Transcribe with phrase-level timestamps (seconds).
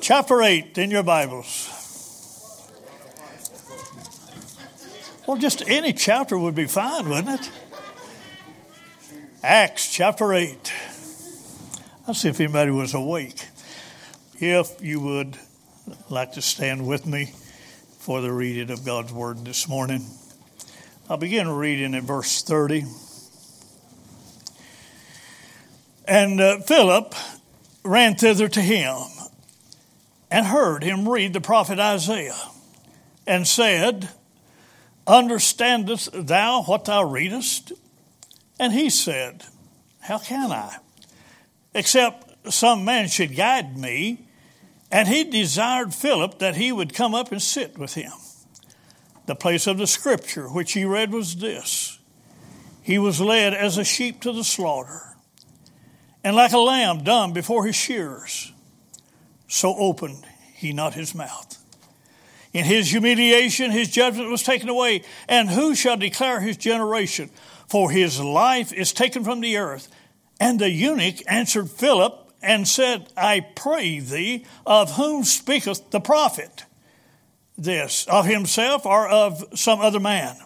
[0.00, 1.76] chapter 8 in your Bibles.
[5.26, 7.50] Well, just any chapter would be fine, wouldn't it?
[9.42, 10.72] Acts chapter 8.
[12.06, 13.46] I'll see if anybody was awake.
[14.38, 15.36] If you would
[16.08, 17.32] like to stand with me
[17.98, 20.04] for the reading of God's Word this morning,
[21.08, 22.84] I'll begin reading at verse 30.
[26.06, 27.14] And uh, Philip
[27.84, 28.96] ran thither to him
[30.30, 32.48] and heard him read the prophet Isaiah
[33.26, 34.08] and said,
[35.06, 37.72] Understandest thou what thou readest?
[38.58, 39.44] And he said,
[40.00, 40.76] How can I?
[41.74, 44.26] Except some man should guide me.
[44.92, 48.12] And he desired Philip that he would come up and sit with him.
[49.26, 51.98] The place of the scripture which he read was this
[52.82, 55.16] He was led as a sheep to the slaughter,
[56.24, 58.52] and like a lamb dumb before his shearers,
[59.46, 60.26] so opened
[60.60, 61.56] he not his mouth.
[62.52, 65.04] In his humiliation, his judgment was taken away.
[65.26, 67.30] And who shall declare his generation?
[67.66, 69.88] For his life is taken from the earth.
[70.38, 76.64] And the eunuch answered Philip and said, I pray thee, of whom speaketh the prophet?
[77.56, 80.36] This, of himself or of some other man?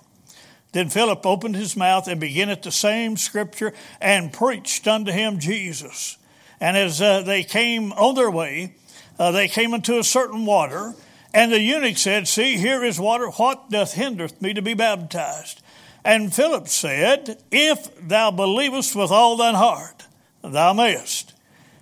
[0.73, 5.39] Then Philip opened his mouth and began at the same scripture and preached unto him
[5.39, 6.19] Jesus.
[6.61, 8.75] And as uh, they came on their way,
[9.19, 10.95] uh, they came into a certain water
[11.35, 13.27] and the eunuch said, See, here is water.
[13.29, 15.61] What doth hindereth me to be baptized?
[16.05, 20.07] And Philip said, If thou believest with all thine heart,
[20.43, 21.35] thou mayest.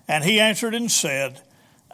[0.09, 1.43] And he answered and said,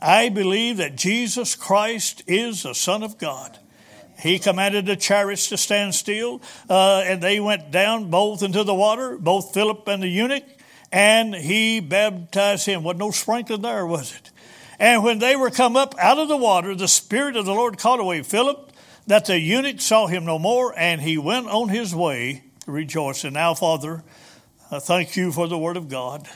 [0.00, 3.59] I believe that Jesus Christ is the Son of God.
[4.20, 8.75] He commanded the chariots to stand still, uh, and they went down both into the
[8.75, 10.44] water, both Philip and the eunuch,
[10.92, 12.83] and he baptized him.
[12.83, 14.31] Wasn't no sprinkling there, was it?
[14.79, 17.79] And when they were come up out of the water, the Spirit of the Lord
[17.79, 18.73] caught away Philip,
[19.07, 23.33] that the eunuch saw him no more, and he went on his way rejoicing.
[23.33, 24.05] Now, Father,
[24.71, 26.28] I thank you for the word of God.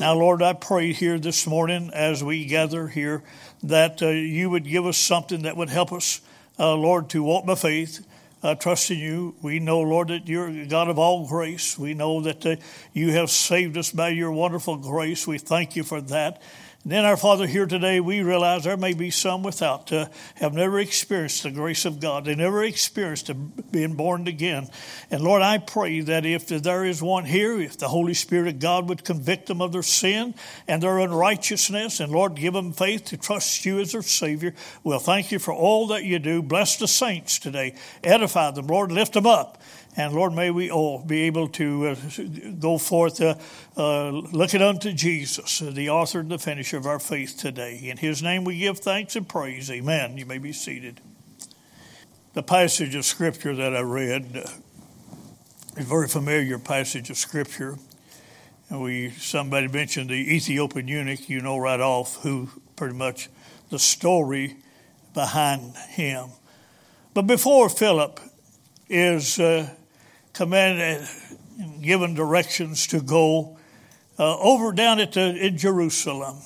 [0.00, 3.22] Now, Lord, I pray here this morning as we gather here
[3.62, 6.20] that uh, you would give us something that would help us,
[6.58, 8.04] uh, Lord, to walk by faith.
[8.40, 9.34] Uh, trust in you.
[9.42, 11.76] We know, Lord, that you're God of all grace.
[11.76, 12.56] We know that uh,
[12.92, 15.26] you have saved us by your wonderful grace.
[15.26, 16.40] We thank you for that.
[16.84, 20.78] And then, our Father, here today, we realize there may be some without have never
[20.78, 22.24] experienced the grace of God.
[22.24, 23.30] They never experienced
[23.70, 24.68] being born again.
[25.10, 28.58] And Lord, I pray that if there is one here, if the Holy Spirit of
[28.60, 30.34] God would convict them of their sin
[30.68, 34.54] and their unrighteousness, and Lord, give them faith to trust you as their Savior.
[34.84, 36.42] Well, thank you for all that you do.
[36.42, 37.74] Bless the saints today.
[38.04, 38.92] Edify them, Lord.
[38.92, 39.60] Lift them up.
[39.98, 41.96] And Lord, may we all be able to uh,
[42.60, 43.34] go forth uh,
[43.76, 47.80] uh, looking unto Jesus, uh, the author and the finisher of our faith today.
[47.82, 49.68] In his name we give thanks and praise.
[49.72, 50.16] Amen.
[50.16, 51.00] You may be seated.
[52.34, 54.50] The passage of Scripture that I read uh,
[55.76, 57.76] is a very familiar passage of Scripture.
[58.70, 63.30] And we somebody mentioned the Ethiopian eunuch, you know right off who pretty much
[63.70, 64.58] the story
[65.12, 66.28] behind him.
[67.14, 68.20] But before Philip
[68.88, 69.74] is uh,
[70.38, 71.04] commanded
[71.58, 73.58] and given directions to go
[74.20, 76.36] uh, over down at the, in Jerusalem.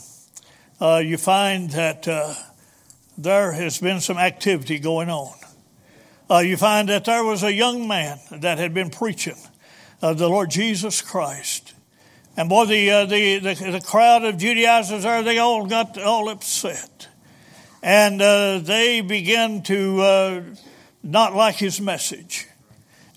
[0.80, 2.32] Uh, you find that uh,
[3.19, 5.34] there has been some activity going on.
[6.30, 9.36] Uh, you find that there was a young man that had been preaching
[10.00, 11.74] uh, the Lord Jesus Christ.
[12.34, 16.30] And boy, the, uh, the, the, the, crowd of Judaizers there, they all got all
[16.30, 17.09] upset.
[17.82, 18.20] And
[18.64, 20.54] they began to
[21.03, 22.48] not like his message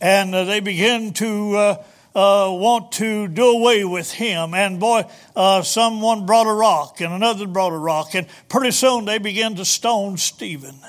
[0.01, 1.83] and uh, they begin to uh,
[2.15, 4.53] uh, want to do away with him.
[4.53, 5.03] And boy,
[5.63, 9.65] someone brought a rock, and another brought a rock, and pretty soon they began to
[9.65, 10.79] stone Stephen.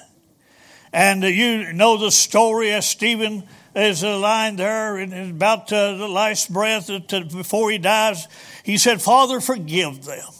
[0.93, 3.45] And you know the story as Stephen
[3.75, 8.27] is lying there in about the last breath before he dies.
[8.63, 10.33] He said, Father, forgive them,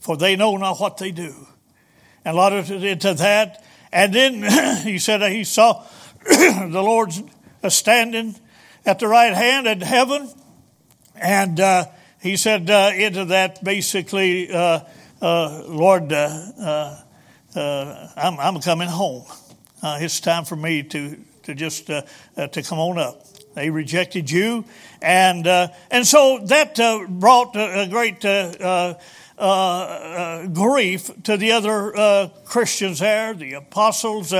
[0.00, 1.34] for they know not what they do.
[2.24, 3.64] And a lot of into that.
[3.92, 5.84] And then he said he saw
[6.24, 7.22] the Lord's
[7.64, 8.36] Uh, standing
[8.84, 10.28] at the right hand in heaven.
[11.16, 11.86] And uh,
[12.20, 14.80] he said uh, into that basically, uh,
[15.22, 16.28] uh Lord, uh,
[16.60, 17.00] uh,
[17.56, 19.24] uh I'm, I'm, coming home.
[19.82, 22.04] Uh, it's time for me to, to just to
[22.36, 23.26] come on up.
[23.54, 24.66] They rejected you,
[25.00, 26.76] and and so that
[27.08, 28.20] brought a great
[30.52, 34.34] grief to the other Christians there, the apostles.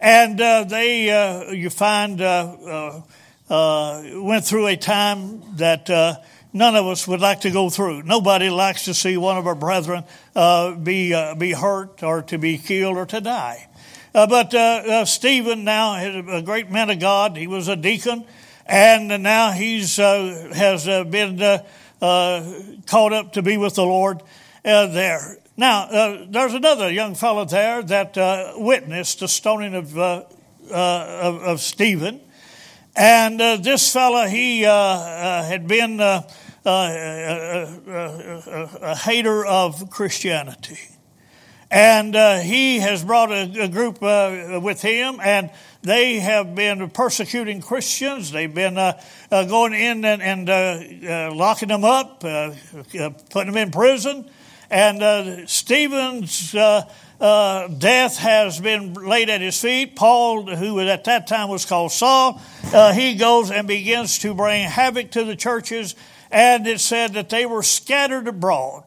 [0.00, 6.14] And uh, they, uh, you find, uh, uh, uh went through a time that uh,
[6.54, 8.02] none of us would like to go through.
[8.04, 10.04] Nobody likes to see one of our brethren
[10.34, 13.68] uh, be, be hurt or to be killed or to die.
[14.12, 17.36] But Stephen now is a great man of God.
[17.36, 18.24] He was a deacon,
[18.66, 21.38] and now he's uh, has been
[22.86, 24.22] called up to be with the Lord
[24.64, 25.39] there.
[25.60, 30.24] Now, uh, there's another young fellow there that uh, witnessed the stoning of, uh,
[30.70, 32.22] of, of Stephen.
[32.96, 36.22] And uh, this fellow, he uh, uh, had been uh,
[36.64, 40.78] uh, uh, a hater of Christianity.
[41.70, 45.50] And he has brought a, a group with him, and
[45.82, 48.32] they have been persecuting Christians.
[48.32, 48.76] They've been
[49.30, 54.30] going in and, and locking them up, putting them in prison.
[54.70, 56.54] And Stephen's
[57.20, 59.94] uh, death has been laid at his feet.
[59.96, 62.40] Paul, who at that time was called Saul,
[62.72, 65.94] uh, he goes and begins to bring havoc to the churches.
[66.30, 68.84] And it said that they were scattered abroad.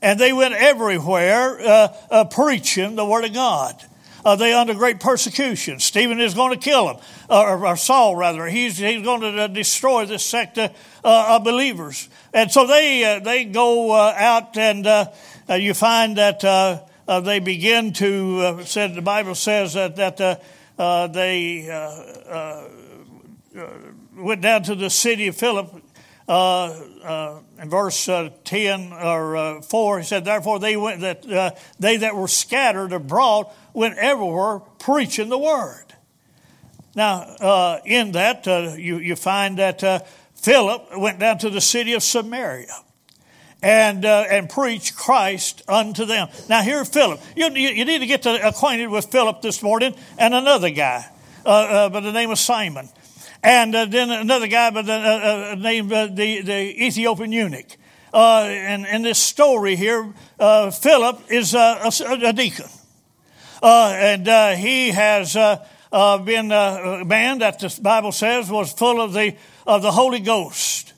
[0.00, 3.84] And they went everywhere uh, uh preaching the Word of God.
[4.28, 5.80] Uh, they under great persecution.
[5.80, 6.96] Stephen is going to kill him,
[7.30, 8.46] or, or Saul rather.
[8.46, 12.08] He's, he's going to destroy this sect of believers.
[12.34, 14.86] And so they, they go out and
[15.48, 16.44] you find that
[17.08, 20.36] uh, they begin to, uh, said the Bible says that, that uh,
[20.78, 22.68] uh they uh,
[23.56, 23.68] uh,
[24.14, 25.72] went down to the city of Philip.
[26.28, 28.04] in verse
[28.44, 33.46] 10 or 4, he said, Therefore they went that they that were scattered abroad
[33.78, 35.84] went everywhere preaching the word.
[36.94, 42.74] Now, in that, you, you find that Philip went down to the city of Samaria
[43.62, 46.28] and, uh, and preach Christ unto them.
[46.48, 47.20] Now, here, Philip.
[47.36, 51.04] You, you, need to get to, acquainted with Philip this morning and another guy
[51.44, 52.88] uh, uh, by the name of Simon.
[53.42, 57.76] And uh, then another guy by the uh, uh, name of the, the Ethiopian eunuch.
[58.12, 62.32] and in this story here, Philip is a, a, a
[63.60, 64.28] deacon.
[64.28, 69.82] and he has been a man that the Bible says was full of the, of
[69.82, 70.88] the Holy Ghost.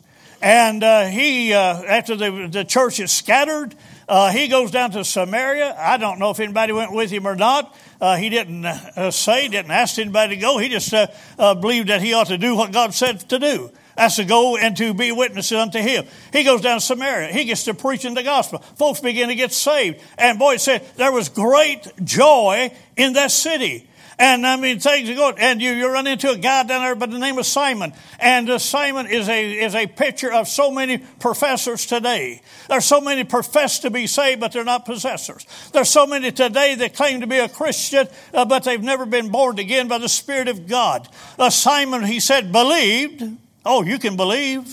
[0.42, 3.74] And uh, he, uh, after the, the church is scattered,
[4.08, 5.76] uh, he goes down to Samaria.
[5.78, 7.76] I don't know if anybody went with him or not.
[8.00, 10.56] Uh, he didn't uh, say, didn't ask anybody to go.
[10.56, 13.70] He just uh, believed that he ought to do what God said to do.
[14.00, 16.06] That's to go and to be witnesses unto him.
[16.32, 17.34] He goes down to Samaria.
[17.34, 18.60] He gets to preaching the gospel.
[18.76, 20.00] Folks begin to get saved.
[20.16, 23.86] And boy, it said there was great joy in that city.
[24.18, 25.34] And I mean, things are good.
[25.38, 27.92] And you, you run into a guy down there by the name of Simon.
[28.18, 32.40] And uh, Simon is a, is a picture of so many professors today.
[32.70, 35.44] There's so many profess to be saved, but they're not possessors.
[35.74, 39.28] There's so many today that claim to be a Christian, uh, but they've never been
[39.28, 41.06] born again by the Spirit of God.
[41.38, 43.36] Uh, Simon, he said, believed.
[43.64, 44.66] Oh, you can believe.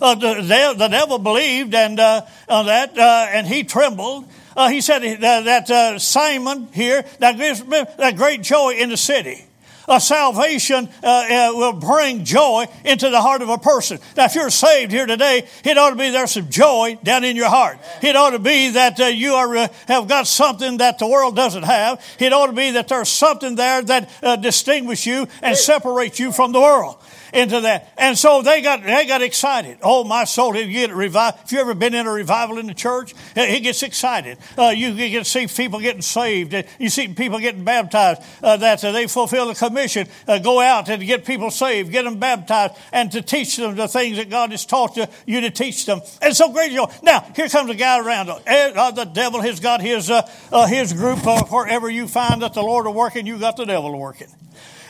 [0.00, 4.28] Uh, the, the, devil believed and uh, on that, uh, and he trembled.
[4.56, 7.38] Uh, he said that, uh, Simon here, that,
[7.98, 9.46] that great joy in the city.
[9.86, 13.98] A salvation uh, uh, will bring joy into the heart of a person.
[14.16, 17.36] Now, if you're saved here today, it ought to be there's some joy down in
[17.36, 17.78] your heart.
[18.02, 21.36] It ought to be that uh, you are uh, have got something that the world
[21.36, 22.02] doesn't have.
[22.18, 26.32] It ought to be that there's something there that uh, distinguishes you and separates you
[26.32, 26.96] from the world
[27.34, 27.92] into that.
[27.98, 29.78] And so they got, they got excited.
[29.82, 32.66] Oh, my soul, if you get revived, if you ever been in a revival in
[32.66, 34.38] the church, he gets excited.
[34.56, 36.54] Uh, you get to see people getting saved.
[36.78, 40.88] You see people getting baptized, uh, that uh, they fulfill the commission, uh, go out
[40.88, 44.52] and get people saved, get them baptized, and to teach them the things that God
[44.52, 46.00] has taught you, you to teach them.
[46.22, 46.86] And so great joy.
[47.02, 48.30] Now, here comes a guy around.
[48.30, 50.22] Uh, the devil has got his, uh,
[50.68, 51.18] his group
[51.50, 54.28] wherever you find that the Lord are working, you got the devil working.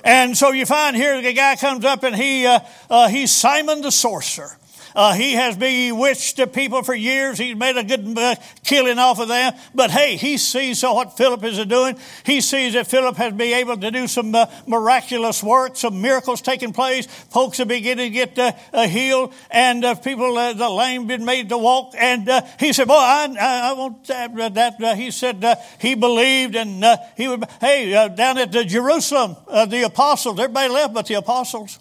[0.04, 3.80] And so you find here the guy comes up and he, uh, uh, he's Simon
[3.80, 4.56] the sorcerer.
[4.94, 7.38] Uh, he has bewitched the people for years.
[7.38, 9.54] He's made a good uh, killing off of them.
[9.74, 11.96] But hey, he sees what Philip is doing.
[12.24, 16.40] He sees that Philip has been able to do some uh, miraculous work, some miracles
[16.40, 17.06] taking place.
[17.06, 21.48] Folks are beginning to get uh, uh, healed, and uh, people, the lame, been made
[21.48, 21.94] to walk.
[21.98, 22.28] And
[22.60, 25.44] he said, "Boy, I, I, I want that." that he said
[25.78, 26.84] he believed, and
[27.16, 27.44] he would.
[27.60, 29.36] Hey, down at Jerusalem,
[29.68, 31.78] the apostles, everybody left but the apostles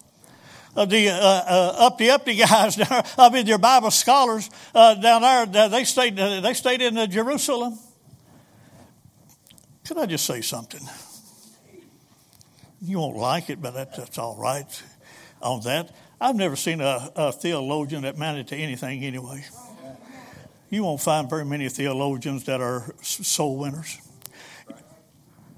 [0.76, 2.78] uh, the uh, uh, up the guys
[3.18, 7.06] I mean, your Bible scholars uh, down there, they stayed, uh, they stayed in uh,
[7.06, 7.78] Jerusalem.
[9.84, 10.80] Could I just say something?
[12.80, 14.82] You won't like it, but that, that's all right
[15.40, 15.94] on that.
[16.20, 19.44] I've never seen a, a theologian that amounted to anything anyway.
[20.70, 23.98] You won't find very many theologians that are soul winners.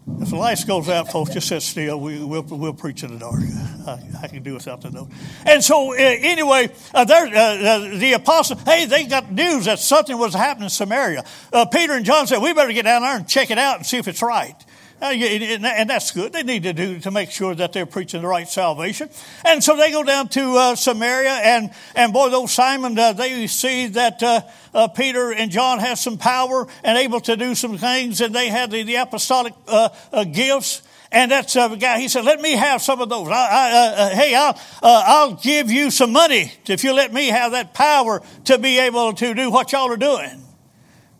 [0.08, 1.98] If the lights goes out, folks, just sit still.
[1.98, 3.40] We, will we'll preach in the dark.
[3.86, 5.08] I, I can do without the note.
[5.44, 9.80] And so, uh, anyway, uh, there, uh, uh, the apostle, hey, they got news that
[9.80, 11.24] something was happening in Samaria.
[11.52, 13.86] Uh, Peter and John said, we better get down there and check it out and
[13.86, 14.54] see if it's right.
[15.00, 16.32] Uh, and that's good.
[16.32, 19.10] They need to do to make sure that they're preaching the right salvation.
[19.44, 23.46] And so they go down to uh, Samaria, and and boy, those Simon, uh, they
[23.46, 24.40] see that uh,
[24.72, 28.48] uh, Peter and John have some power and able to do some things, and they
[28.48, 29.90] had the, the apostolic uh,
[30.24, 30.80] gifts.
[31.12, 32.00] And that's a guy.
[32.00, 33.28] He said, "Let me have some of those.
[33.28, 37.74] I, I, hey, I'll I'll give you some money if you let me have that
[37.74, 40.42] power to be able to do what y'all are doing."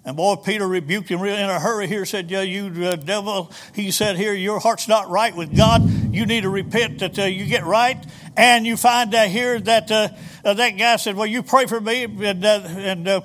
[0.07, 3.91] And boy, Peter rebuked him in a hurry here, said, yeah, You uh, devil, he
[3.91, 6.15] said, Here, your heart's not right with God.
[6.15, 8.07] You need to repent that uh, you get right.
[8.37, 10.11] And you find uh, here that uh,
[10.45, 13.25] uh, that guy said, Well, you pray for me, and, uh, and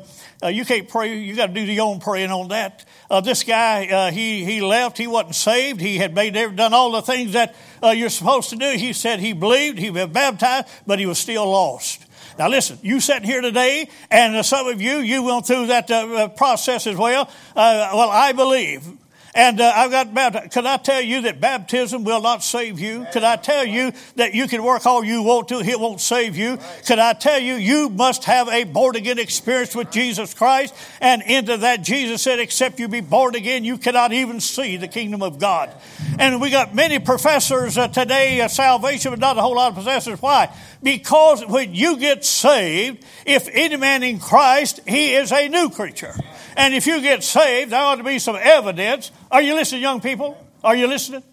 [0.55, 1.19] you can't pray.
[1.19, 2.83] You got to do your own praying on that.
[3.23, 4.97] this guy, he, he left.
[4.97, 5.79] He wasn't saved.
[5.81, 8.71] He had made, done all the things that you're supposed to do.
[8.71, 12.07] He said he believed, he was baptized, but he was still lost.
[12.37, 16.27] Now listen, you sitting here today, and some of you, you went through that uh
[16.29, 17.29] process as well.
[17.55, 18.87] Uh, well, I believe
[19.33, 20.51] and uh, I've got baptized.
[20.51, 23.05] Could I tell you that baptism will not save you?
[23.13, 26.35] Could I tell you that you can work all you want to, it won't save
[26.35, 26.57] you?
[26.85, 30.73] Could I tell you, you must have a born again experience with Jesus Christ?
[30.99, 34.87] And into that, Jesus said, except you be born again, you cannot even see the
[34.87, 35.73] kingdom of God.
[36.19, 39.75] And we got many professors uh, today of salvation, but not a whole lot of
[39.75, 40.21] professors.
[40.21, 40.53] Why?
[40.83, 46.15] Because when you get saved, if any man in Christ, he is a new creature.
[46.55, 49.11] And if you get saved, there ought to be some evidence.
[49.31, 50.37] Are you listening, young people?
[50.63, 51.23] Are you listening?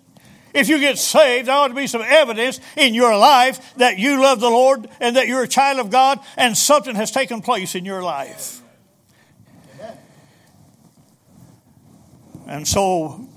[0.55, 4.21] If you get saved, there ought to be some evidence in your life that you
[4.21, 7.75] love the Lord and that you're a child of God and something has taken place
[7.75, 8.63] in your life.
[12.47, 13.29] And so,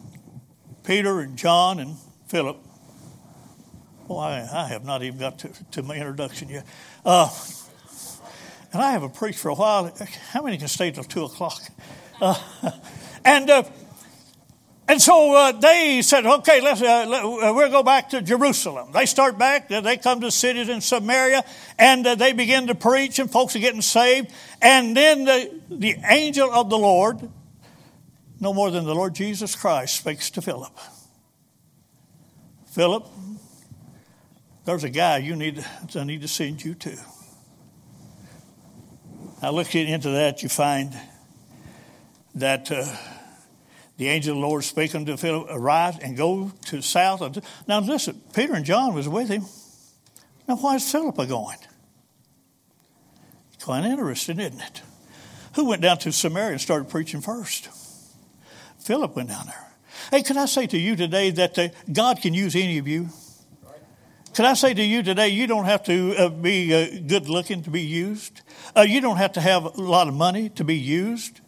[0.86, 1.98] Peter and John and
[2.28, 2.58] Philip,
[4.08, 6.66] well, I, I have not even got to, to my introduction yet.
[7.04, 7.30] Uh,
[8.74, 9.92] and I haven't preached for a while.
[10.30, 11.62] How many can stay till 2 o'clock?
[12.22, 12.36] Uh,
[13.26, 13.64] and, uh,
[14.88, 18.92] and so uh, they said, okay, let's, uh, let, uh, we'll go back to Jerusalem.
[18.94, 21.44] They start back, they come to cities in Samaria,
[21.78, 24.32] and uh, they begin to preach, and folks are getting saved.
[24.62, 27.30] And then the, the angel of the Lord,
[28.40, 30.78] no more than the Lord Jesus Christ, speaks to Philip.
[32.72, 33.06] Philip,
[34.64, 36.98] there's a guy you need, I need to send you to.
[39.42, 40.96] Now, looking into that, you find
[42.36, 42.86] that uh,
[43.98, 47.44] the angel of the Lord spake unto Philip, Arise and go to south.
[47.68, 49.46] Now, listen, Peter and John was with him.
[50.48, 51.58] Now, why is Philip going?
[53.64, 54.82] Quite interesting, isn't it?
[55.54, 57.70] Who went down to Samaria and started preaching first?
[58.80, 59.72] Philip went down there.
[60.10, 63.10] Hey, can I say to you today that uh, God can use any of you?
[64.34, 67.64] Can I say to you today, you don't have to uh, be uh, good looking
[67.64, 68.42] to be used.
[68.76, 71.42] Uh, you don't have to have a lot of money to be used.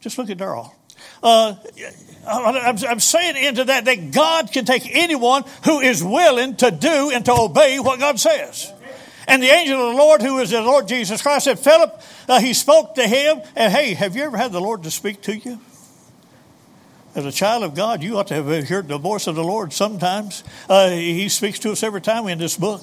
[0.00, 0.74] Just look at Darrell.
[1.22, 1.54] Uh,
[2.26, 7.10] I'm, I'm saying into that that God can take anyone who is willing to do
[7.10, 8.72] and to obey what God says.
[9.28, 12.40] And the angel of the Lord, who is the Lord Jesus Christ, said, Philip, uh,
[12.40, 15.36] he spoke to him, and hey, have you ever had the Lord to speak to
[15.36, 15.60] you?
[17.14, 19.74] As a child of God, you ought to have heard the voice of the Lord
[19.74, 20.42] sometimes.
[20.66, 22.82] Uh, he speaks to us every time in this book.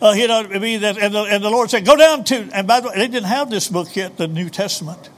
[0.00, 2.66] Uh, you know, be that, and the, and the Lord said, "Go down to." And
[2.66, 5.10] by the way, they didn't have this book yet, the New Testament.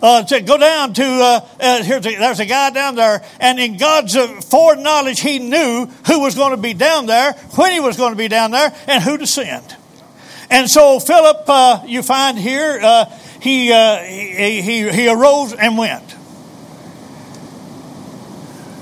[0.00, 3.60] Uh, said, "Go down to." Uh, uh, here's a, there's a guy down there, and
[3.60, 7.80] in God's uh, foreknowledge, He knew who was going to be down there, when He
[7.80, 9.76] was going to be down there, and who to send.
[10.48, 13.06] And so Philip, uh, you find here,
[13.40, 16.21] he, he he he arose and went.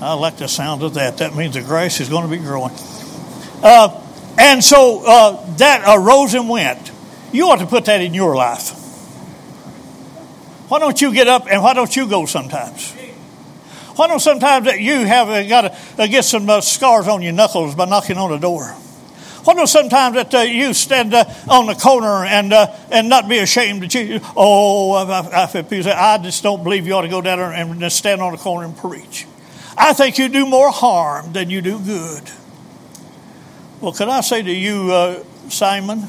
[0.01, 1.19] I like the sound of that.
[1.19, 2.73] That means the grass is going to be growing.
[3.61, 4.01] Uh,
[4.39, 6.91] and so uh, that arose and went.
[7.31, 8.71] You ought to put that in your life.
[10.69, 12.93] Why don't you get up and why don't you go sometimes?
[13.95, 17.21] Why don't sometimes that you have uh, got to uh, get some uh, scars on
[17.21, 18.65] your knuckles by knocking on a door?
[19.43, 23.27] Why don't sometimes that uh, you stand uh, on the corner and uh, and not
[23.27, 24.19] be ashamed that you?
[24.35, 27.91] Oh, I, I, I, I just don't believe you ought to go down there and
[27.91, 29.25] stand on the corner and preach.
[29.83, 32.21] I think you do more harm than you do good.
[33.81, 36.03] Well, can I say to you, uh, Simon,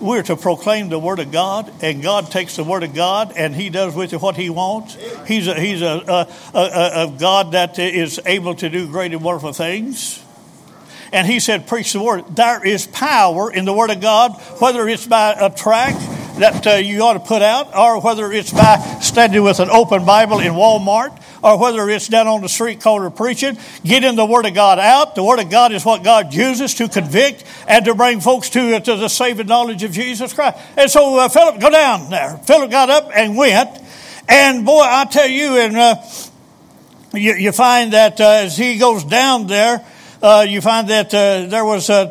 [0.00, 3.54] we're to proclaim the Word of God, and God takes the Word of God and
[3.54, 4.96] He does with it what He wants.
[5.26, 9.22] He's a, he's a, a, a, a God that is able to do great and
[9.22, 10.24] wonderful things.
[11.12, 12.34] And He said, Preach the Word.
[12.34, 16.00] There is power in the Word of God, whether it's by a tract
[16.38, 20.04] that uh, you ought to put out, or whether it's by standing with an open
[20.04, 24.46] Bible in Walmart, or whether it's down on the street corner preaching, getting the Word
[24.46, 25.14] of God out.
[25.14, 28.80] The Word of God is what God uses to convict and to bring folks to,
[28.80, 30.58] to the saving knowledge of Jesus Christ.
[30.76, 32.38] And so uh, Philip, go down there.
[32.38, 33.70] Philip got up and went.
[34.28, 35.96] And boy, I tell you, and uh,
[37.14, 39.84] you, you, find that uh, as he goes down there,
[40.22, 42.10] uh, you find that uh, there was a,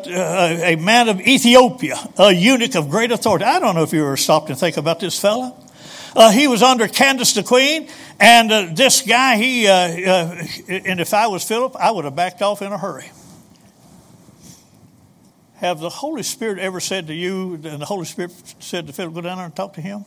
[0.72, 3.44] a, man of Ethiopia, a eunuch of great authority.
[3.44, 5.54] I don't know if you ever stopped and think about this fella.
[6.16, 7.88] Uh, he was under Candace the Queen,
[8.18, 12.16] and uh, this guy, he, uh, uh, and if I was Philip, I would have
[12.16, 13.10] backed off in a hurry.
[15.56, 19.14] Have the Holy Spirit ever said to you, and the Holy Spirit said to Philip,
[19.14, 20.04] go down there and talk to him?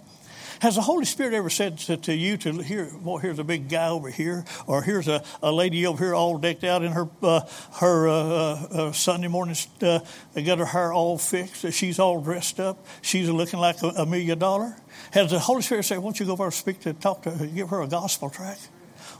[0.61, 3.67] Has the Holy Spirit ever said to, to you to here, well, here's a big
[3.67, 7.09] guy over here, or here's a, a lady over here all decked out in her
[7.23, 7.41] uh,
[7.79, 10.01] her uh, uh, uh Sunday morning, uh,
[10.35, 14.05] they got her hair all fixed, she's all dressed up, she's looking like a, a
[14.05, 14.75] million dollar?
[15.13, 17.69] Has the Holy Spirit said, won't you go over and speak to, talk to, give
[17.69, 18.59] her a gospel track?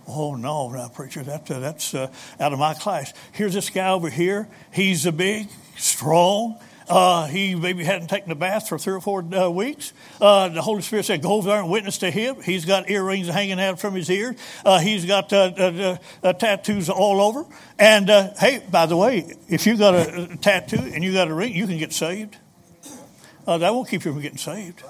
[0.08, 3.16] Oh no, no, preacher, that, uh, that's out of my class.
[3.32, 4.48] Here's this guy over here.
[4.72, 6.60] He's a big, strong.
[6.92, 9.94] Uh, he maybe hadn't taken a bath for three or four uh, weeks.
[10.20, 12.42] Uh, the Holy Spirit said, Go over there and witness to him.
[12.42, 14.36] He's got earrings hanging out from his ears.
[14.66, 17.46] Uh, he's got uh, uh, tattoos all over.
[17.80, 21.34] And hey, by the way, if you've got a, a, tattoo and you got a
[21.34, 22.36] ring, you can get saved.
[23.46, 24.84] that won't keep you from getting saved.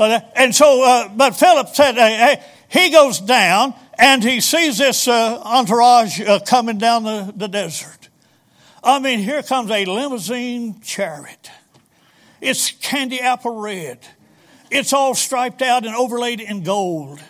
[0.00, 6.78] and so, but Philip said, hey, he goes down and he sees this entourage coming
[6.78, 8.01] down the, the desert.
[8.84, 11.50] I mean, here comes a limousine chariot.
[12.40, 14.00] It's candy apple red.
[14.70, 17.20] It's all striped out and overlaid in gold.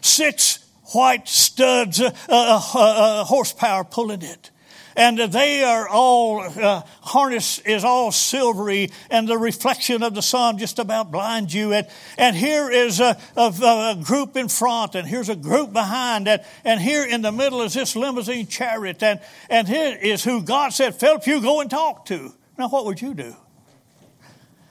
[0.00, 0.58] Six
[0.92, 4.50] white studs, uh, uh, uh, uh horsepower pulling it
[4.96, 10.58] and they are all uh, harness is all silvery, and the reflection of the sun
[10.58, 11.72] just about blinds you.
[11.72, 11.86] And,
[12.16, 16.42] and here is a, a, a group in front, and here's a group behind, and,
[16.64, 20.72] and here in the middle is this limousine chariot, and, and here is who God
[20.72, 22.32] said, Philip, you go and talk to.
[22.58, 23.36] Now, what would you do?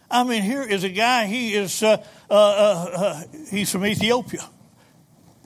[0.10, 4.50] I mean, here is a guy, he is, uh, uh, uh, uh he's from Ethiopia.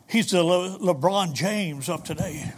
[0.08, 2.52] He's the Le- LeBron James of today.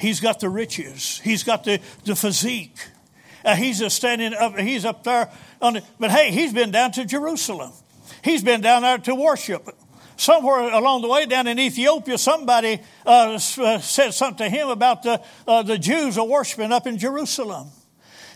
[0.00, 1.20] He's got the riches.
[1.22, 2.78] He's got the, the physique.
[3.44, 4.58] Uh, he's just standing up.
[4.58, 7.72] He's up there on the, but hey, he's been down to Jerusalem.
[8.24, 9.68] He's been down there to worship.
[10.16, 15.02] Somewhere along the way down in Ethiopia, somebody uh, uh said something to him about
[15.02, 17.68] the, uh, the Jews are worshiping up in Jerusalem.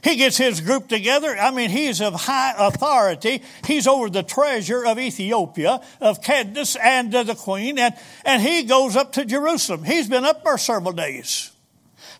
[0.02, 1.34] He gets his group together.
[1.34, 3.42] I mean, he's of high authority.
[3.66, 7.94] He's over the treasure of Ethiopia, of Candace and uh, the queen, and,
[8.26, 9.82] and he goes up to Jerusalem.
[9.82, 11.52] He's been up there several days.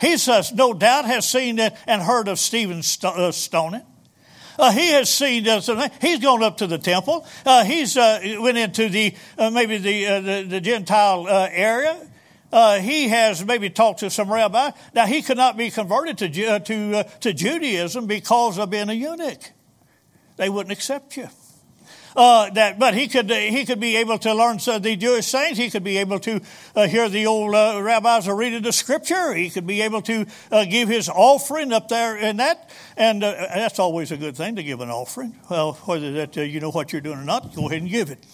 [0.05, 3.81] He says, no doubt has seen it and heard of Stephen uh, stoning.
[4.59, 5.71] Uh, he has seen this.
[6.01, 7.27] He's gone up to the temple.
[7.45, 11.99] Uh, he's uh, went into the uh, maybe the, uh, the, the Gentile area.
[12.83, 14.73] he has maybe talked to some rabbi.
[14.95, 19.53] Now he could not be converted to to to Judaism because of being a eunuch.
[20.37, 21.29] They wouldn't accept you.
[22.17, 25.59] Uh, that, but he could he could be able to learn the Jewish sayings.
[25.59, 26.41] He could be able to
[26.77, 29.35] uh, hear the old uh, rabbis reading the scripture.
[29.35, 33.35] He could be able to uh, give his offering up there in that, and uh,
[33.55, 35.35] that's always a good thing to give an offering.
[35.51, 38.11] Well, whether that uh, you know what you're doing or not, go ahead and give
[38.11, 38.25] it.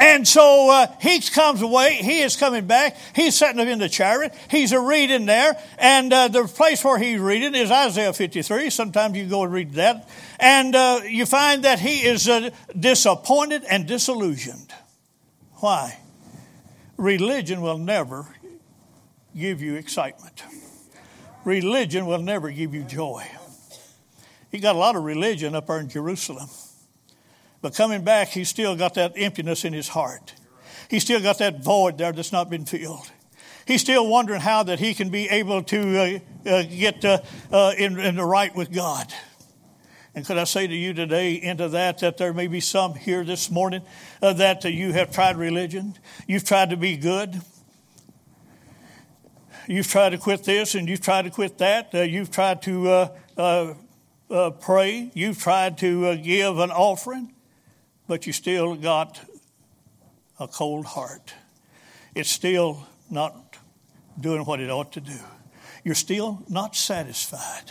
[0.00, 1.96] And so uh, he comes away.
[1.96, 2.96] He is coming back.
[3.14, 4.34] He's sitting up in the chariot.
[4.50, 5.54] He's a reading there.
[5.78, 8.70] And uh, the place where he's reading is Isaiah 53.
[8.70, 10.08] Sometimes you go and read that.
[10.38, 14.72] And uh, you find that he is uh, disappointed and disillusioned.
[15.56, 15.98] Why?
[16.96, 18.26] Religion will never
[19.36, 20.42] give you excitement.
[21.44, 23.26] Religion will never give you joy.
[24.50, 26.48] He got a lot of religion up there in Jerusalem.
[27.62, 30.34] But coming back, he's still got that emptiness in his heart.
[30.88, 33.10] He's still got that void there that's not been filled.
[33.66, 37.18] He's still wondering how that he can be able to uh, uh, get uh,
[37.52, 39.12] uh in, in the right with God.
[40.14, 43.22] And could I say to you today, into that, that there may be some here
[43.22, 43.82] this morning
[44.20, 45.96] uh, that you have tried religion,
[46.26, 47.40] you've tried to be good,
[49.68, 53.10] you've tried to quit this and you've tried to quit that, uh, you've tried to
[54.60, 57.32] pray, you've tried to give an offering,
[58.10, 59.20] but you still got
[60.40, 61.32] a cold heart.
[62.12, 63.54] It's still not
[64.18, 65.16] doing what it ought to do.
[65.84, 67.70] You're still not satisfied.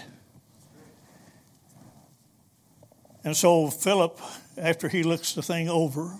[3.25, 4.17] And so Philip,
[4.57, 6.17] after he looks the thing over,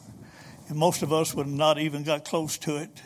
[0.68, 3.02] and most of us would not even got close to it,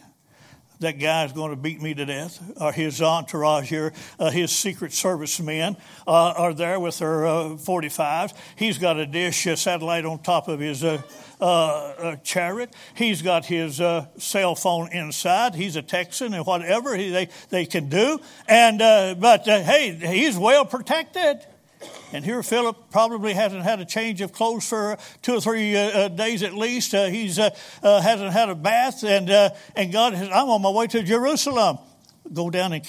[0.79, 4.93] that guy's going to beat me to death, or his entourage here, uh, his Secret
[4.93, 8.33] Service men uh, are there with their uh, 45s.
[8.55, 11.01] He's got a dish uh, satellite on top of his uh,
[11.39, 12.73] uh, chariot.
[12.95, 13.81] He's got his
[14.17, 15.55] cell phone inside.
[15.55, 18.19] He's a Texan and whatever he, they, they can do.
[18.47, 18.79] And,
[19.19, 21.45] but hey, he's well protected.
[22.11, 25.79] And here Philip probably hasn't had a change of clothes for two or three uh,
[25.81, 26.93] uh days at least.
[26.93, 27.49] Uh, he's uh,
[27.81, 31.03] uh hasn't had a bath, and uh, and God, has, I'm on my way to
[31.03, 31.77] Jerusalem.
[32.31, 32.87] Go down and.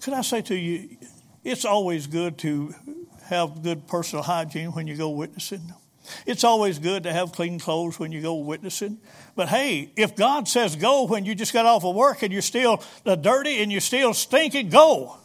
[0.00, 0.96] Could I say to you,
[1.42, 2.72] it's always good to
[3.24, 5.72] have good personal hygiene when you go witnessing.
[6.26, 8.98] It's always good to have clean clothes when you go witnessing.
[9.34, 12.42] But hey, if God says go when you just got off of work and you're
[12.42, 15.18] still dirty and you're still stinking, go.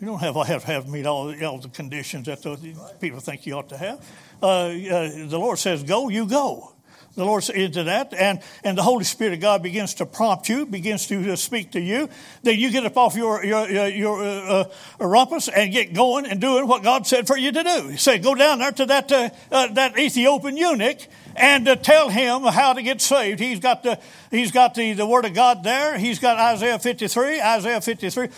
[0.00, 2.56] You don't have, have, have meet all, all the conditions that the
[3.00, 3.98] people think you ought to have.
[4.42, 6.72] Uh, uh, the Lord says, go, you go.
[7.16, 10.64] The Lord into that, and, and the Holy Spirit of God begins to prompt you,
[10.64, 12.08] begins to speak to you.
[12.44, 14.64] Then you get up off your your your, your uh,
[15.00, 17.88] uh, rumpus and get going and doing what God said for you to do.
[17.88, 20.98] He said, go down there to that uh, uh, that Ethiopian eunuch
[21.34, 23.40] and uh, tell him how to get saved.
[23.40, 23.98] He's got the
[24.30, 25.98] he's got the, the word of God there.
[25.98, 28.28] He's got Isaiah 53, Isaiah 53.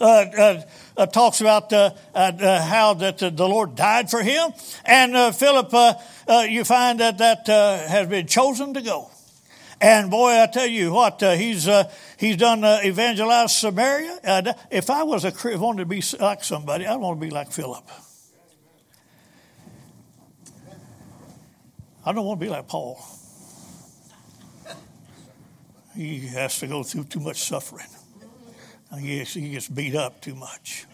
[0.00, 0.62] Uh, uh,
[0.96, 4.52] uh, talks about uh, uh, how that the Lord died for him.
[4.84, 5.72] And Philip,
[6.48, 9.10] you find that that has been chosen to go.
[9.80, 11.68] And boy, I tell you what, he's
[12.18, 14.56] he's done evangelized Samaria.
[14.70, 17.30] if I was a if I wanted to be like somebody, I want to be
[17.30, 17.88] like Philip.
[22.06, 23.02] I don't want to be like Paul.
[25.96, 27.86] He has to go through too much suffering.
[29.00, 30.86] Gets, he gets beat up too much.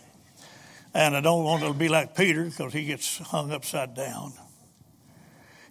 [0.92, 4.32] And I don't want to be like Peter because he gets hung upside down.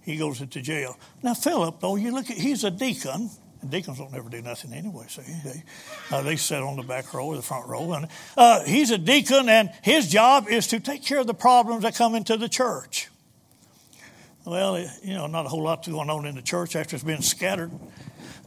[0.02, 0.98] He goes into jail.
[1.22, 3.30] Now, Philip, though, you look at, he's a deacon.
[3.62, 5.64] And deacons don't never do nothing anyway, so they,
[6.12, 7.92] uh, they sit on the back row or the front row.
[7.92, 11.84] And uh, he's a deacon, and his job is to take care of the problems
[11.84, 13.10] that come into the church.
[14.46, 17.22] Well, you know, not a whole lot going on in the church after it's been
[17.22, 17.72] scattered.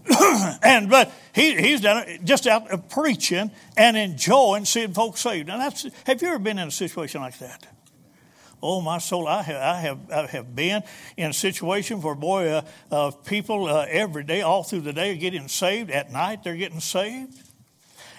[0.63, 5.49] and but he, he's done it just out of preaching and enjoying seeing folks saved.
[5.49, 7.67] And that's have you ever been in a situation like that?
[8.63, 10.83] Oh my soul, I have I have I have been
[11.17, 15.13] in a situation where boy, uh, uh, people uh, every day, all through the day,
[15.13, 15.91] are getting saved.
[15.91, 17.52] At night, they're getting saved.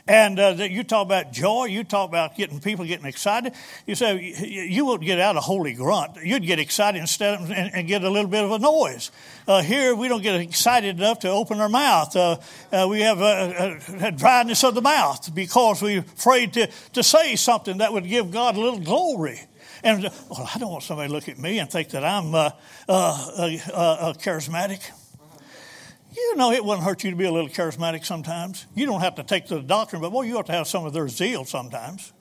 [0.05, 3.53] And uh, you talk about joy, you talk about getting people getting excited.
[3.85, 6.17] You say you won't get out a holy grunt.
[6.21, 9.11] You'd get excited instead of, and, and get a little bit of a noise.
[9.47, 12.13] Uh, here, we don't get excited enough to open our mouth.
[12.17, 12.37] Uh,
[12.73, 17.01] uh we have a, a, a, dryness of the mouth because we're afraid to, to
[17.01, 19.39] say something that would give God a little glory.
[19.83, 22.51] And well, I don't want somebody to look at me and think that I'm uh,
[22.89, 24.81] uh, charismatic.
[26.15, 28.67] You know, it wouldn't hurt you to be a little charismatic sometimes.
[28.75, 30.85] You don't have to take to the doctrine, but boy, you ought to have some
[30.85, 32.13] of their zeal sometimes.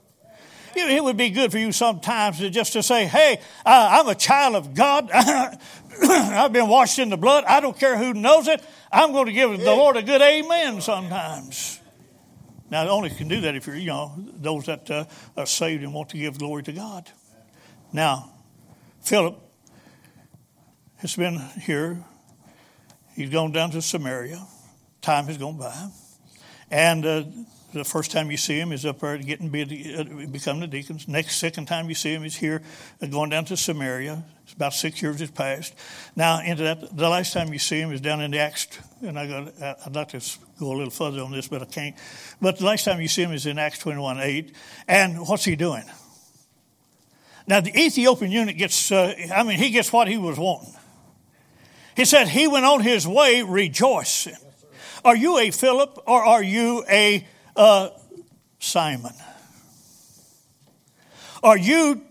[0.74, 4.54] It would be good for you sometimes to just to say, "Hey, I'm a child
[4.54, 5.10] of God.
[5.12, 7.44] I've been washed in the blood.
[7.44, 8.62] I don't care who knows it.
[8.90, 11.78] I'm going to give the Lord a good amen." Sometimes.
[12.70, 15.04] Now, only can do that if you're, you know, those that uh,
[15.36, 17.10] are saved and want to give glory to God.
[17.92, 18.32] Now,
[19.02, 19.38] Philip
[20.96, 22.02] has been here
[23.14, 24.46] He's gone down to Samaria.
[25.00, 25.88] Time has gone by.
[26.70, 27.24] And uh,
[27.72, 30.98] the first time you see him is up there getting be, uh, becoming a deacon.
[31.06, 32.62] Next, second time you see him is here,
[33.00, 34.22] uh, going down to Samaria.
[34.44, 35.74] It's about six years has passed.
[36.16, 38.68] Now, into that, the last time you see him is down in the Acts,
[39.00, 39.52] and I got,
[39.86, 40.20] I'd like to
[40.58, 41.96] go a little further on this, but I can't.
[42.40, 44.54] But the last time you see him is in Acts 21 8.
[44.88, 45.84] And what's he doing?
[47.46, 50.74] Now, the Ethiopian eunuch gets, uh, I mean, he gets what he was wanting.
[51.96, 54.36] He said he went on his way rejoicing.
[55.04, 57.26] Are you a Philip or are you a
[57.56, 57.90] uh,
[58.58, 59.12] Simon?
[61.42, 62.02] Are you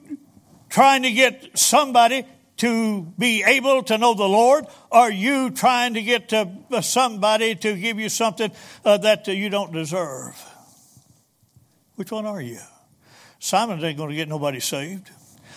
[0.70, 2.26] trying to get somebody
[2.58, 4.66] to be able to know the Lord?
[4.92, 8.52] Are you trying to get to uh, somebody to give you something
[8.84, 10.36] uh, that you don't deserve?
[11.96, 12.60] Which one are you?
[13.40, 15.10] Simon ain't going to get nobody saved.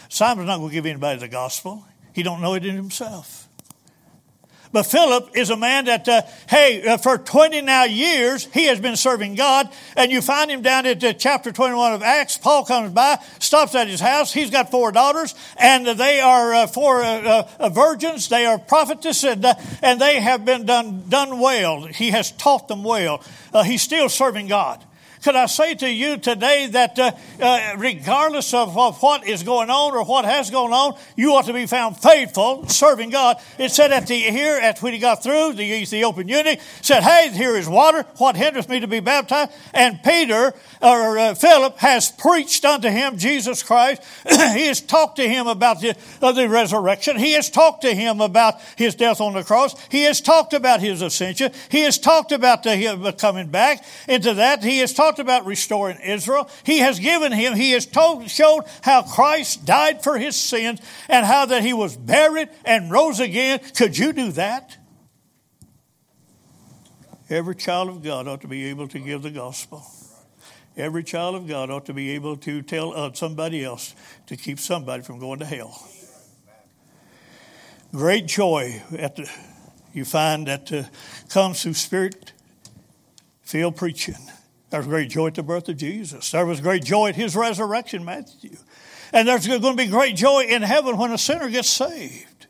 [0.08, 1.84] Simon's not going to give anybody the gospel.
[2.12, 3.43] He don't know it in himself.
[4.74, 8.80] But Philip is a man that, uh, hey, uh, for 20 now years, he has
[8.80, 9.68] been serving God.
[9.96, 12.38] And you find him down at uh, chapter 21 of Acts.
[12.38, 14.32] Paul comes by, stops at his house.
[14.32, 18.28] He's got four daughters, and they are uh, four uh, uh, virgins.
[18.28, 19.46] They are prophetess, and,
[19.80, 21.82] and they have been done, done well.
[21.82, 23.22] He has taught them well.
[23.64, 24.84] he's still serving God.
[25.24, 29.70] Could I say to you today that uh, uh, regardless of, of, what is going
[29.70, 33.38] on or what has gone on, you ought to be found faithful, serving God.
[33.58, 37.30] It said at the here, at when he got through, the Ethiopian eunuch said, Hey,
[37.30, 38.02] here is water.
[38.18, 39.50] What hinders me to be baptized?
[39.72, 44.02] And Peter, or uh, Philip, has preached unto him Jesus Christ.
[44.28, 47.16] he has talked to him about the, the resurrection.
[47.16, 49.74] He has talked to him about his death on the cross.
[49.88, 51.50] He has talked about his ascension.
[51.70, 54.62] He has talked about the, him coming back into that.
[54.62, 56.48] He has talked about restoring Israel.
[56.64, 61.24] He has given him, he has told, showed how Christ died for his sins and
[61.26, 63.60] how that he was buried and rose again.
[63.76, 64.76] Could you do that?
[67.30, 69.84] Every child of God ought to be able to give the gospel.
[70.76, 73.94] Every child of God ought to be able to tell uh, somebody else
[74.26, 75.88] to keep somebody from going to hell.
[77.92, 79.30] Great joy at the,
[79.92, 80.82] you find that uh,
[81.28, 82.32] comes through spirit
[83.42, 84.16] filled preaching.
[84.74, 86.32] There was great joy at the birth of Jesus.
[86.32, 88.56] There was great joy at his resurrection, Matthew.
[89.12, 92.48] And there's going to be great joy in heaven when a sinner gets saved.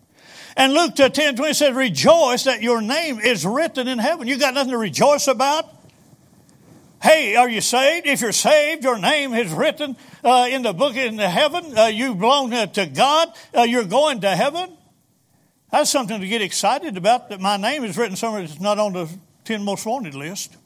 [0.56, 4.26] And Luke 10 20 says, Rejoice that your name is written in heaven.
[4.26, 5.66] You got nothing to rejoice about?
[7.02, 8.06] Hey, are you saved?
[8.06, 11.76] If you're saved, your name is written uh, in the book in the heaven.
[11.76, 13.34] Uh, you belong to God.
[13.54, 14.78] Uh, you're going to heaven.
[15.70, 17.28] That's something to get excited about.
[17.28, 19.10] That my name is written somewhere that's not on the
[19.44, 20.56] ten most wanted list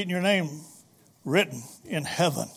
[0.00, 0.48] getting your name
[1.26, 2.48] written in heaven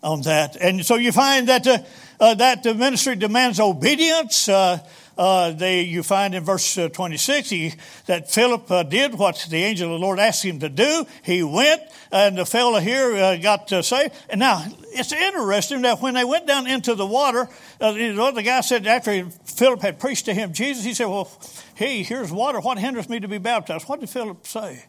[0.00, 0.54] on that.
[0.54, 1.78] And so you find that uh,
[2.20, 4.48] uh, that the ministry demands obedience.
[4.48, 4.78] Uh,
[5.16, 7.74] uh they, you find in verse uh, 26 he,
[8.06, 11.04] that Philip uh, did what the angel of the Lord asked him to do.
[11.24, 14.14] He went, and the fellow here got saved.
[14.30, 17.48] And now, it's interesting that when they went down into the water,
[17.80, 21.28] you know, the guy said after Philip had preached to him Jesus, he said, Well,
[21.74, 22.60] hey, here's water.
[22.60, 23.88] What hinders me to be baptized?
[23.88, 24.84] What did Philip say?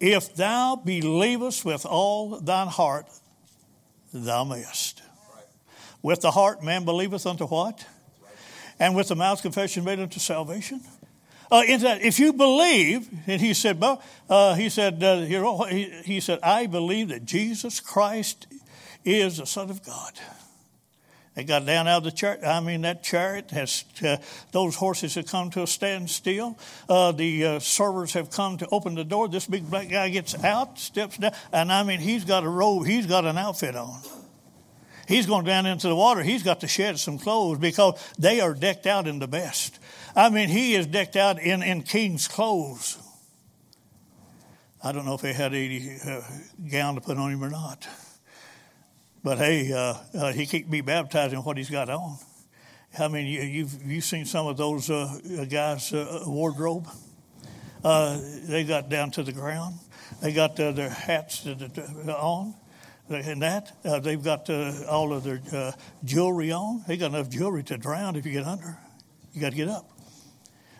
[0.00, 3.06] If thou believest with all thine heart,
[4.12, 5.02] thou mayest.
[6.02, 7.86] With the heart man believeth unto what?
[8.78, 10.80] And with the mouth confession made unto salvation.
[11.50, 13.82] Uh, that, if you believe, and he said,
[14.28, 18.46] uh, he said, uh, he, he said, I believe that Jesus Christ
[19.04, 20.12] is the Son of God.
[21.40, 22.44] They got down out of the chariot.
[22.44, 24.18] I mean, that chariot has, uh,
[24.52, 26.58] those horses have come to a standstill.
[26.86, 29.26] Uh, the uh, servers have come to open the door.
[29.26, 32.84] This big black guy gets out, steps down, and I mean, he's got a robe,
[32.84, 34.02] he's got an outfit on.
[35.08, 36.22] He's going down into the water.
[36.22, 39.78] He's got to shed some clothes because they are decked out in the best.
[40.14, 42.98] I mean, he is decked out in, in king's clothes.
[44.84, 46.20] I don't know if they had a uh,
[46.70, 47.88] gown to put on him or not.
[49.22, 52.16] But hey, uh, uh, he can't be baptized in what he's got on.
[52.98, 56.88] I mean, you, you've you've seen some of those uh, guys' uh, wardrobe.
[57.84, 59.76] Uh, they got down to the ground.
[60.22, 62.54] They got uh, their hats on,
[63.10, 64.48] and that they've got
[64.88, 66.82] all of their jewelry on.
[66.88, 68.78] They got enough jewelry to drown if you get under.
[69.32, 69.88] You got to get up.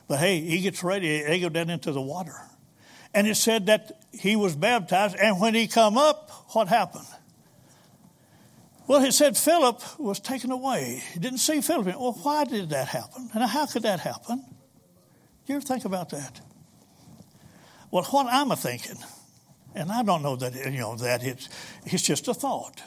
[0.08, 1.22] But hey, he gets ready.
[1.22, 2.36] They go down into the water,
[3.14, 5.16] and it said that he was baptized.
[5.16, 7.06] And when he come up, what happened?
[8.90, 11.00] Well, it said Philip was taken away.
[11.12, 11.86] He didn't see Philip.
[11.86, 13.30] Well, why did that happen?
[13.32, 14.38] And how could that happen?
[14.40, 16.40] Do you ever think about that?
[17.92, 18.96] Well, what I'm a thinking,
[19.76, 21.48] and I don't know that you know that it's
[21.86, 22.82] it's just a thought.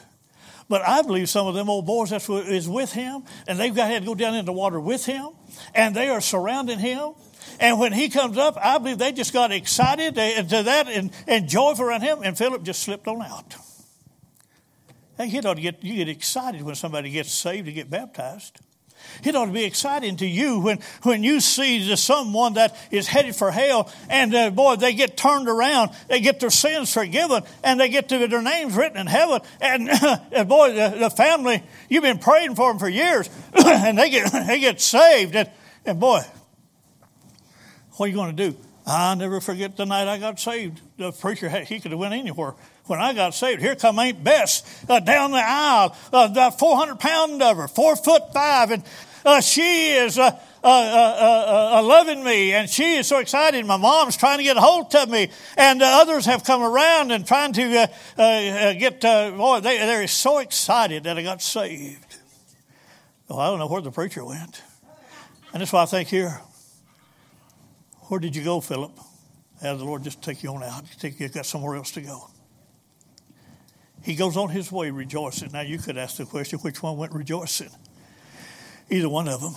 [0.68, 3.88] But I believe some of them old boys that is with him, and they've got
[3.88, 5.30] to go down in the water with him,
[5.74, 7.14] and they are surrounding him.
[7.60, 11.48] And when he comes up, I believe they just got excited to that and, and
[11.48, 13.54] joyful around him, and Philip just slipped on out.
[15.18, 18.58] It ought to get, you get excited when somebody gets saved to get baptized.
[19.22, 23.36] It ought to be exciting to you when, when you see someone that is headed
[23.36, 27.78] for hell and uh, boy, they get turned around, they get their sins forgiven, and
[27.78, 29.40] they get to, their names written in heaven.
[29.60, 29.90] And,
[30.34, 34.32] uh, boy, the, the, family, you've been praying for them for years, and they get,
[34.46, 35.36] they get saved.
[35.36, 35.50] And,
[35.84, 36.20] and boy,
[37.92, 38.56] what are you going to do?
[38.86, 40.80] I'll never forget the night I got saved.
[40.98, 42.54] The preacher, he could have went anywhere
[42.86, 46.98] when I got saved, here come Aunt Bess uh, down the aisle, uh, the 400
[46.98, 48.82] pound of her, four foot five, and
[49.24, 53.64] uh, she is uh, uh, uh, loving me, and she is so excited.
[53.64, 57.26] My mom's trying to get a hold of me, and others have come around and
[57.26, 59.00] trying to get.
[59.00, 62.16] boy, they, they're so excited that I got saved.
[63.28, 64.62] Well, I don't know where the preacher went,
[65.52, 66.40] and that's why I think here.
[68.08, 68.92] Where did you go, Philip?
[69.62, 70.84] Have the Lord just take you on out.
[70.98, 72.28] Take you got somewhere else to go.
[74.04, 75.52] He goes on his way rejoicing.
[75.52, 77.70] Now, you could ask the question which one went rejoicing?
[78.90, 79.54] Either one of them.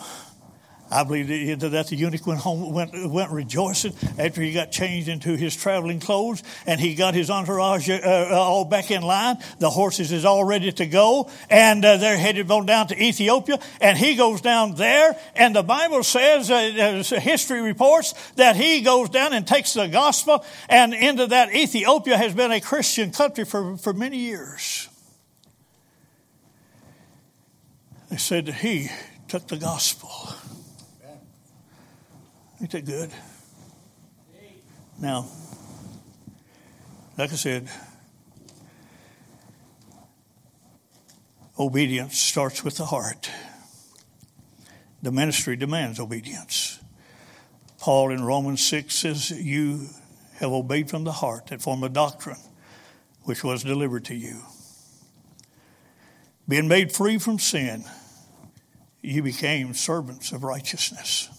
[0.89, 5.35] I believe that the eunuch went home, went, went rejoicing after he got changed into
[5.35, 9.37] his traveling clothes and he got his entourage uh, uh, all back in line.
[9.59, 13.59] The horses is all ready to go and uh, they're headed on down to Ethiopia
[13.81, 19.09] and he goes down there and the Bible says, uh, history reports that he goes
[19.09, 23.75] down and takes the gospel and into that Ethiopia has been a Christian country for,
[23.77, 24.87] for many years.
[28.09, 28.89] They said he
[29.27, 30.09] took the gospel
[32.59, 33.11] Ain't that good?
[34.99, 35.27] Now,
[37.17, 37.69] like I said,
[41.59, 43.29] obedience starts with the heart.
[45.03, 46.79] The ministry demands obedience.
[47.79, 49.87] Paul in Romans 6 says, You
[50.39, 52.37] have obeyed from the heart that form of doctrine
[53.23, 54.41] which was delivered to you.
[56.47, 57.83] Being made free from sin,
[59.01, 61.29] you became servants of righteousness.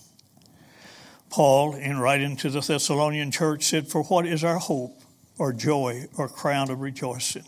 [1.31, 5.01] Paul, in writing to the Thessalonian church, said, For what is our hope
[5.38, 7.45] or joy or crown of rejoicing?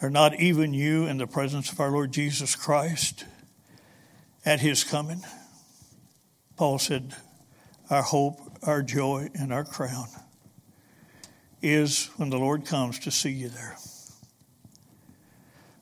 [0.00, 3.24] Are not even you in the presence of our Lord Jesus Christ
[4.44, 5.22] at his coming?
[6.56, 7.14] Paul said,
[7.90, 10.08] Our hope, our joy, and our crown
[11.60, 13.76] is when the Lord comes to see you there.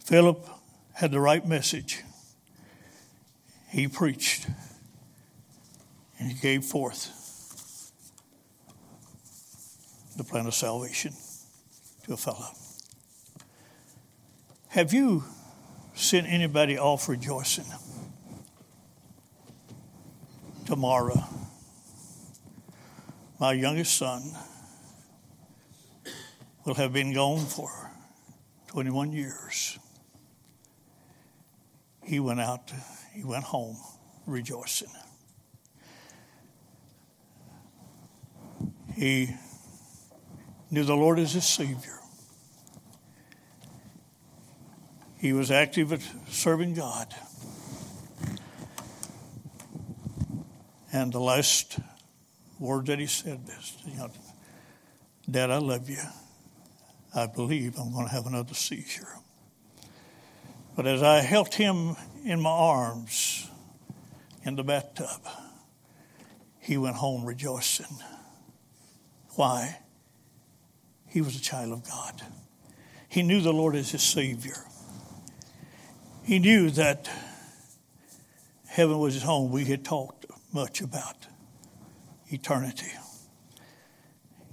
[0.04, 0.46] Philip
[0.92, 2.02] had the right message.
[3.70, 4.46] He preached
[6.20, 7.16] and he gave forth
[10.16, 11.14] the plan of salvation
[12.04, 12.46] to a fellow.
[14.68, 15.24] Have you
[15.94, 17.64] sent anybody off rejoicing?
[20.66, 21.24] Tomorrow,
[23.40, 24.22] my youngest son
[26.64, 27.70] will have been gone for
[28.68, 29.78] 21 years.
[32.04, 32.72] He went out,
[33.14, 33.78] he went home
[34.26, 34.90] rejoicing.
[39.00, 39.30] He
[40.70, 41.98] knew the Lord as his Savior.
[45.16, 47.06] He was active at serving God.
[50.92, 51.78] And the last
[52.58, 54.10] word that he said is, you know,
[55.30, 56.02] Dad, I love you.
[57.14, 59.08] I believe I'm going to have another seizure.
[60.76, 63.48] But as I held him in my arms
[64.44, 65.22] in the bathtub,
[66.58, 67.96] he went home rejoicing.
[69.36, 69.78] Why?
[71.06, 72.22] He was a child of God.
[73.08, 74.56] He knew the Lord as his Savior.
[76.22, 77.10] He knew that
[78.68, 79.50] heaven was his home.
[79.50, 81.26] We had talked much about
[82.28, 82.92] eternity.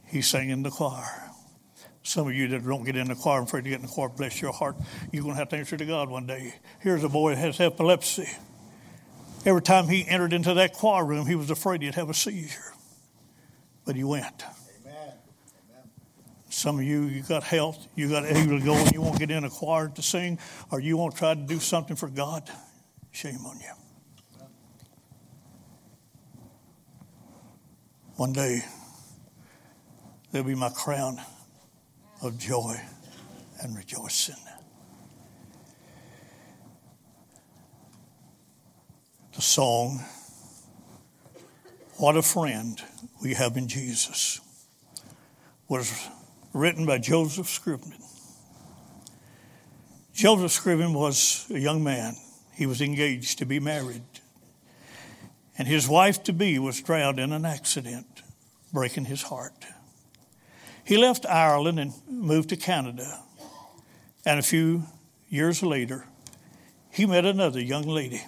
[0.08, 1.32] He sang in the choir.
[2.02, 3.92] Some of you that don't get in the choir, I'm afraid to get in the
[3.92, 4.78] choir, bless your heart.
[5.12, 6.56] You're going to have to answer to God one day.
[6.80, 8.30] Here's a boy that has epilepsy.
[9.46, 12.74] Every time he entered into that choir room, he was afraid he'd have a seizure.
[13.86, 14.44] But he went.
[16.58, 19.30] Some of you, you got health, you got able to go and you won't get
[19.30, 20.40] in a choir to sing,
[20.72, 22.50] or you won't try to do something for God.
[23.12, 23.74] Shame on you.
[28.16, 28.62] One day,
[30.32, 31.22] there'll be my crown
[32.24, 32.82] of joy
[33.62, 34.44] and rejoicing.
[39.36, 40.04] The song,
[41.98, 42.82] What a Friend
[43.22, 44.42] We Have in Jesus,
[45.68, 46.10] was
[46.58, 47.94] written by Joseph Scriven.
[50.14, 52.16] Joseph Scriven was a young man.
[52.54, 54.02] He was engaged to be married.
[55.58, 58.24] And his wife to be was drowned in an accident,
[58.74, 59.66] breaking his heart.
[60.84, 63.20] He left Ireland and moved to Canada.
[64.26, 64.84] And a few
[65.30, 66.06] years later,
[66.90, 68.24] he met another young lady,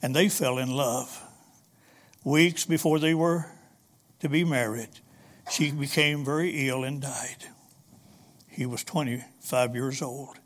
[0.00, 1.20] and they fell in love.
[2.24, 3.46] Weeks before they were
[4.20, 4.88] to be married,
[5.50, 7.46] she became very ill and died.
[8.48, 10.38] He was 25 years old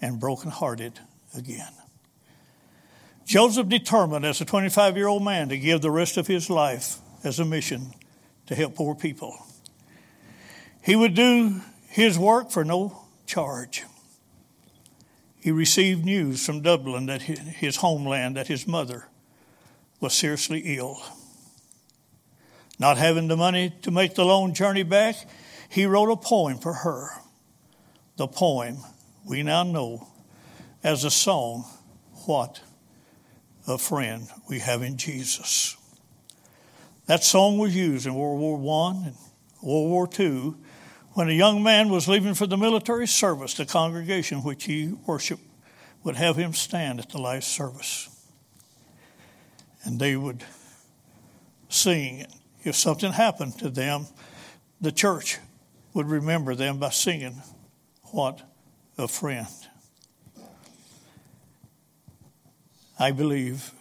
[0.00, 1.00] and brokenhearted
[1.36, 1.72] again.
[3.24, 6.98] Joseph determined as a 25 year old man to give the rest of his life
[7.22, 7.94] as a mission
[8.46, 9.36] to help poor people.
[10.82, 13.84] He would do his work for no charge.
[15.40, 19.08] He received news from Dublin that his homeland, that his mother
[20.00, 21.02] was seriously ill.
[22.78, 25.16] Not having the money to make the long journey back,
[25.68, 27.10] he wrote a poem for her.
[28.16, 28.78] The poem
[29.24, 30.08] we now know
[30.82, 31.64] as a song,
[32.26, 32.60] What
[33.66, 35.76] a Friend We Have in Jesus.
[37.06, 39.16] That song was used in World War I and
[39.62, 40.54] World War II
[41.12, 43.54] when a young man was leaving for the military service.
[43.54, 45.42] The congregation which he worshiped
[46.02, 48.08] would have him stand at the last service.
[49.84, 50.42] and they would
[51.68, 52.26] sing.
[52.64, 54.06] If something happened to them,
[54.80, 55.38] the church
[55.92, 57.42] would remember them by singing,
[58.10, 58.42] What
[58.96, 59.46] a friend.
[62.98, 63.72] I believe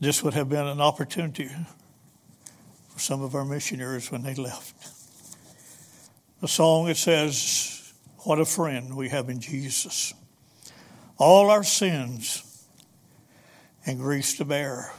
[0.00, 1.50] this would have been an opportunity
[2.88, 4.74] for some of our missionaries when they left.
[6.40, 10.12] The song it says, What a friend we have in Jesus.
[11.16, 12.66] All our sins
[13.86, 14.92] and griefs to bear.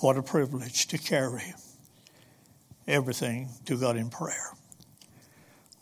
[0.00, 1.52] What a privilege to carry
[2.86, 4.54] everything to God in prayer.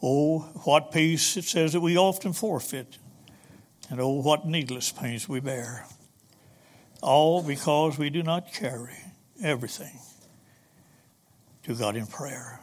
[0.02, 2.98] Oh, what peace it says that we often forfeit,
[3.88, 5.86] and oh, what needless pains we bear.
[7.00, 8.96] All because we do not carry
[9.40, 10.00] everything
[11.62, 12.58] to God in prayer.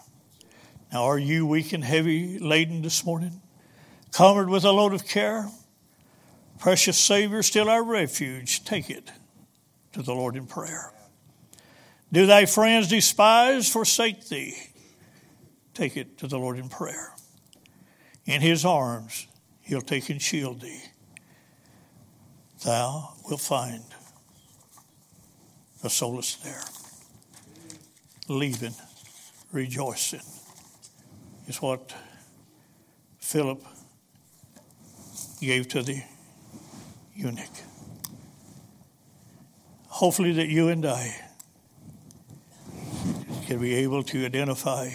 [0.92, 3.42] Now, are you weak and heavy laden this morning?
[4.12, 5.50] Covered with a load of care?
[6.60, 8.66] Precious Savior, still our refuge.
[8.66, 9.10] Take it
[9.94, 10.92] to the Lord in prayer.
[12.12, 14.56] Do thy friends despise, forsake thee?
[15.74, 17.14] Take it to the Lord in prayer.
[18.26, 19.28] In his arms,
[19.62, 20.82] he'll take and shield thee.
[22.64, 23.84] Thou wilt find
[25.84, 26.64] a solace there.
[28.28, 28.74] Leaving,
[29.52, 30.22] rejoicing
[31.48, 31.94] is what
[33.20, 33.64] Philip
[35.40, 36.02] gave to the
[37.16, 37.50] eunuch.
[39.88, 41.16] Hopefully, that you and I
[43.46, 44.90] can be able to identify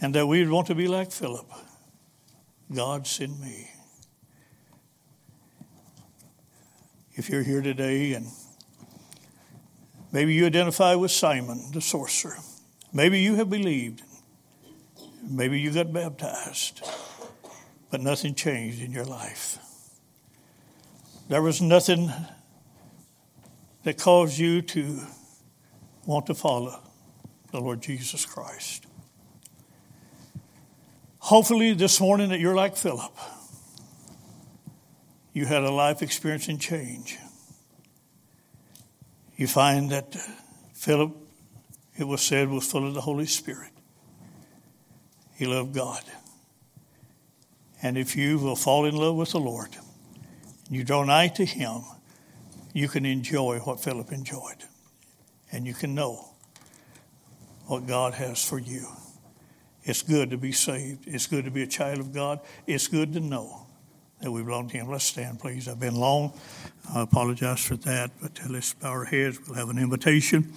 [0.00, 1.46] and that we want to be like Philip.
[2.74, 3.70] God send me.
[7.14, 8.26] If you're here today and
[10.10, 12.38] maybe you identify with Simon the sorcerer,
[12.92, 14.02] maybe you have believed,
[15.22, 16.82] maybe you got baptized,
[17.90, 19.58] but nothing changed in your life.
[21.28, 22.10] There was nothing
[23.84, 25.00] that caused you to
[26.04, 26.80] want to follow
[27.50, 28.86] the Lord Jesus Christ.
[31.18, 33.12] Hopefully, this morning that you're like Philip.
[35.32, 37.16] You had a life experience and change.
[39.36, 40.16] You find that
[40.74, 41.16] Philip,
[41.96, 43.70] it was said, was full of the Holy Spirit.
[45.34, 46.02] He loved God.
[47.82, 49.70] And if you will fall in love with the Lord,
[50.70, 51.82] you draw nigh to Him,
[52.72, 54.64] you can enjoy what Philip enjoyed.
[55.52, 56.30] And you can know
[57.66, 58.86] what God has for you.
[59.84, 61.06] It's good to be saved.
[61.06, 62.40] It's good to be a child of God.
[62.66, 63.66] It's good to know
[64.20, 64.88] that we belong to Him.
[64.88, 65.68] Let's stand, please.
[65.68, 66.32] I've been long.
[66.94, 69.38] I apologize for that, but let's bow our heads.
[69.46, 70.52] We'll have an invitation.